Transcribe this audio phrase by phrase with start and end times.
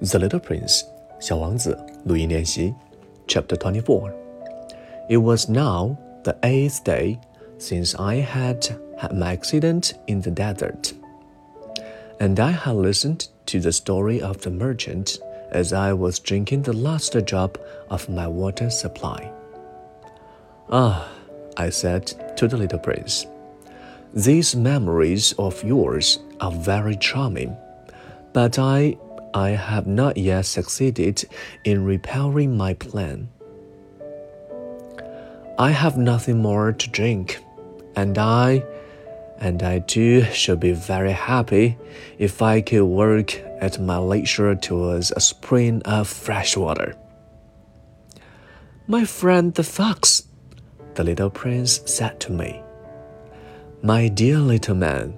[0.00, 0.82] The Little Prince
[1.20, 2.74] 小王子录音练习
[3.26, 4.12] Chapter 24
[5.08, 7.18] It was now the eighth day
[7.58, 8.68] since I had
[8.98, 10.92] had my accident in the desert,
[12.20, 15.18] and I had listened to the story of the merchant
[15.50, 17.58] as I was drinking the last drop
[17.90, 19.30] of my water supply.
[20.70, 21.08] Ah,
[21.56, 23.26] I said to the little prince,
[24.14, 27.56] these memories of yours are very charming,
[28.32, 28.96] but I
[29.33, 31.25] I have not yet succeeded
[31.63, 33.29] in repairing my plan.
[35.57, 37.39] I have nothing more to drink,
[37.95, 38.63] and I,
[39.39, 41.77] and I too should be very happy
[42.17, 46.95] if I could work at my leisure towards a spring of fresh water.
[48.87, 50.27] My friend the fox,
[50.95, 52.61] the little prince said to me,
[53.81, 55.13] My dear little man,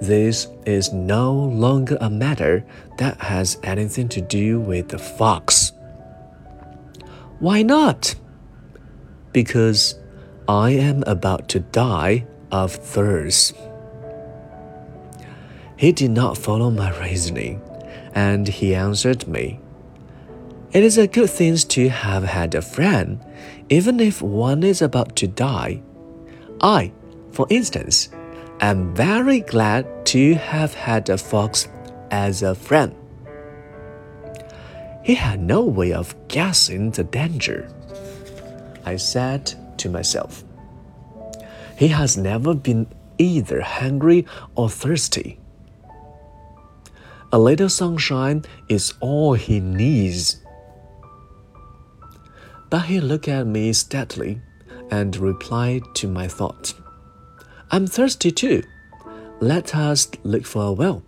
[0.00, 2.64] this is no longer a matter
[2.98, 5.72] that has anything to do with the fox.
[7.38, 8.14] Why not?
[9.32, 9.98] Because
[10.48, 13.54] I am about to die of thirst.
[15.76, 17.60] He did not follow my reasoning,
[18.14, 19.60] and he answered me.
[20.72, 23.24] It is a good thing to have had a friend,
[23.68, 25.82] even if one is about to die.
[26.60, 26.92] I,
[27.32, 28.08] for instance,
[28.60, 31.68] am very glad to have had a fox
[32.10, 32.94] as a friend.
[35.02, 37.68] He had no way of guessing the danger.
[38.84, 40.44] I said to myself,
[41.76, 42.86] He has never been
[43.18, 45.38] either hungry or thirsty.
[47.32, 50.40] A little sunshine is all he needs.
[52.70, 54.40] But he looked at me steadily
[54.90, 56.74] and replied to my thought.
[57.70, 58.62] I'm thirsty too.
[59.40, 61.02] Let us look for a well.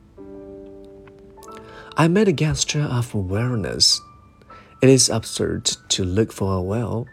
[1.96, 4.00] I made a gesture of awareness.
[4.82, 7.06] It is absurd to look for a well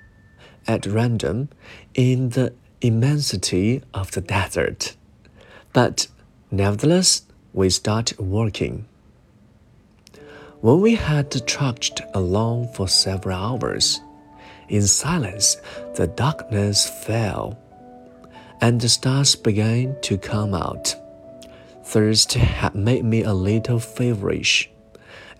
[0.68, 1.50] at random
[1.94, 4.96] in the immensity of the desert.
[5.74, 6.08] But
[6.52, 7.24] nevertheless,
[7.54, 8.88] we start working.
[10.62, 14.02] When we had trudged along for several hours,
[14.70, 15.58] in silence
[15.96, 17.60] the darkness fell
[18.62, 20.96] and the stars began to come out.
[21.84, 24.70] Thirst had made me a little feverish,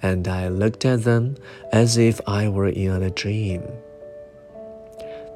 [0.02, 1.38] and I looked at them
[1.72, 3.64] as if I were in a dream.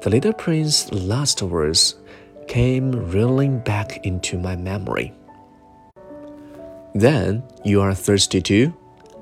[0.02, 1.96] The little prince's last words
[2.46, 5.12] came reeling back into my memory.
[6.94, 8.74] Then you are thirsty too?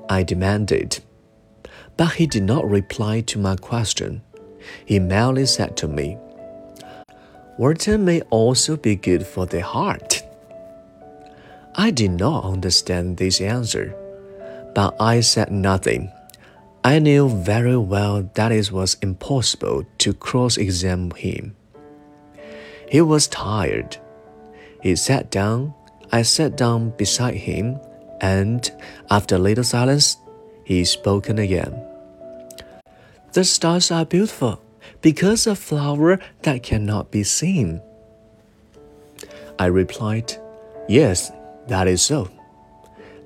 [0.09, 0.99] I demanded.
[1.97, 4.21] But he did not reply to my question.
[4.85, 6.17] He merely said to me,
[7.59, 10.23] Water may also be good for the heart.
[11.75, 13.93] I did not understand this answer,
[14.73, 16.09] but I said nothing.
[16.85, 21.57] I knew very well that it was impossible to cross examine him.
[22.87, 23.97] He was tired.
[24.81, 25.73] He sat down.
[26.13, 27.77] I sat down beside him,
[28.21, 28.71] and
[29.11, 30.15] after a little silence,
[30.63, 31.75] he spoke again.
[33.33, 34.61] The stars are beautiful
[35.01, 37.81] because a flower that cannot be seen.
[39.57, 40.35] I replied,
[40.87, 41.31] Yes,
[41.67, 42.29] that is so.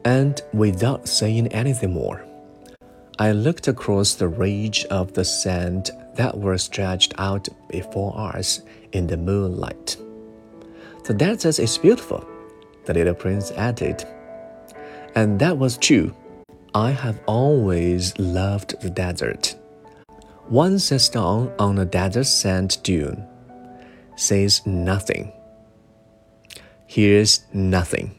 [0.06, 2.25] And without saying anything more,
[3.19, 9.07] I looked across the ridge of the sand that were stretched out before us in
[9.07, 9.97] the moonlight.
[11.06, 12.25] The desert is beautiful,
[12.85, 14.03] the little prince added.
[15.16, 16.16] And that was true.
[16.73, 19.56] I have always loved the desert.
[20.53, 23.25] One sits down on a desert sand dune,
[24.16, 25.34] says nothing,
[26.86, 28.14] hears nothing.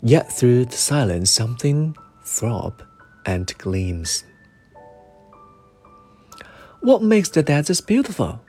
[0.00, 1.94] Yet through the silence something
[2.24, 2.82] throb
[3.26, 4.24] and gleams.
[6.80, 8.40] What makes the desert beautiful?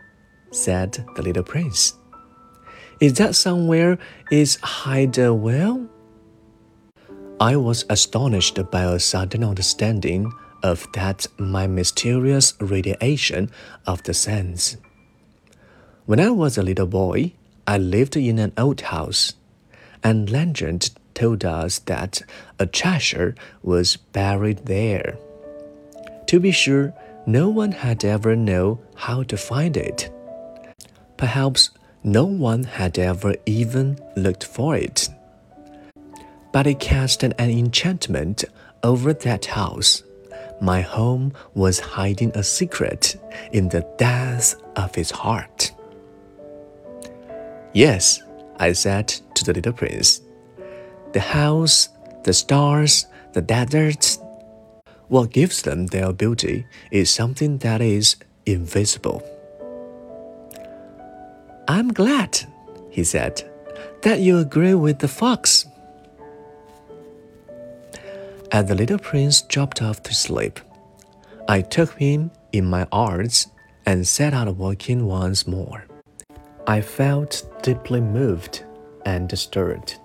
[0.52, 1.96] said the little prince.
[3.02, 3.98] Is that somewhere
[4.32, 5.86] is hide a well?
[7.42, 10.32] I was astonished by a sudden understanding
[10.64, 13.52] of that my mysterious radiation
[13.86, 14.78] of the sense.
[16.06, 17.34] When I was a little boy,
[17.68, 19.34] I lived in an old house,
[20.04, 22.22] and legend told us that
[22.58, 25.18] a treasure was buried there.
[26.28, 26.94] To be sure,
[27.26, 30.10] no one had ever known how to find it.
[31.18, 31.72] Perhaps
[32.04, 35.10] no one had ever even looked for it.
[36.52, 38.46] But it cast an enchantment
[38.82, 40.02] over that house
[40.62, 43.16] my home was hiding a secret
[43.52, 45.72] in the depths of his heart.
[47.74, 48.22] Yes,
[48.58, 50.22] I said to the little prince.
[51.14, 51.90] The house,
[52.24, 54.18] the stars, the desert,
[55.08, 58.16] What gives them their beauty is something that is
[58.46, 59.24] invisible.
[61.68, 62.40] I'm glad,
[62.92, 63.42] he said,
[64.04, 65.66] that you agree with the fox.
[68.52, 70.60] As the little prince dropped off to sleep,
[71.48, 73.48] I took him in my arms
[73.86, 75.86] and set out walking once more.
[76.66, 78.64] I felt deeply moved
[79.06, 80.00] and disturbed.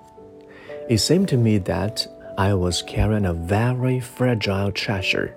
[0.91, 2.06] It seemed to me that
[2.37, 5.35] I was carrying a very fragile treasure.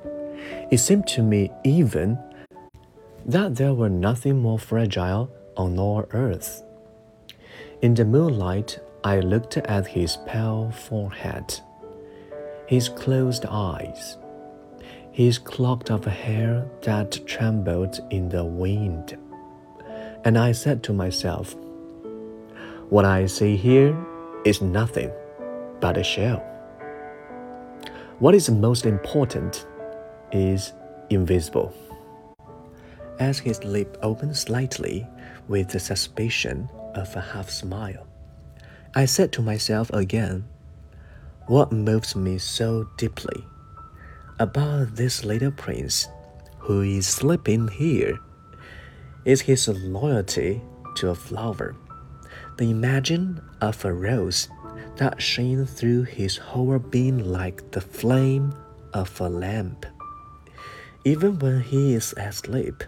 [0.70, 2.20] It seemed to me even
[3.26, 6.64] that there were nothing more fragile on all earth.
[7.82, 11.62] In the moonlight, I looked at his pale forehead,
[12.68, 14.18] his closed eyes
[15.18, 19.18] his cloak of hair that trembled in the wind.
[20.24, 21.56] And I said to myself,
[22.90, 23.98] What I see here
[24.46, 25.10] is nothing
[25.80, 26.38] but a shell.
[28.20, 29.66] What is most important
[30.32, 30.72] is
[31.10, 31.74] invisible.
[33.18, 35.08] As his lip opened slightly
[35.48, 38.06] with the suspicion of a half smile,
[38.94, 40.46] I said to myself again,
[41.48, 43.48] What moves me so deeply?
[44.40, 46.08] about this little prince
[46.60, 48.20] who is sleeping here
[49.26, 50.62] is his loyalty
[50.96, 51.76] to a flower,
[52.58, 54.48] the imagine of a rose
[54.98, 58.54] that shines through his whole being like the flame
[58.94, 59.86] of a lamp,
[61.04, 62.84] even when he is asleep.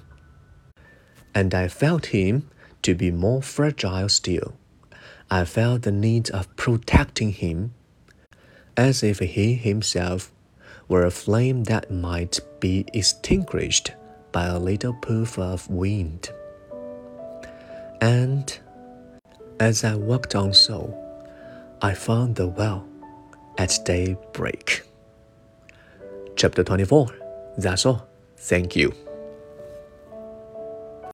[1.34, 2.50] And I felt him
[2.84, 4.54] to be more fragile still.
[5.32, 7.74] I felt the need of protecting him,
[8.80, 10.32] as if he himself
[10.88, 13.92] were a flame that might be extinguished
[14.32, 16.30] by a little puff of wind.
[18.00, 18.58] And
[19.60, 20.96] as I walked on so,
[21.82, 22.88] I found the well
[23.58, 24.84] at daybreak.
[26.38, 27.08] Chapter 24.
[27.58, 28.08] That's all.
[28.38, 28.94] Thank you.